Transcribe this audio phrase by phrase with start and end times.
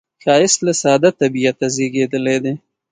[0.23, 2.53] ښایست له ساده طبعیته زیږېدلی دی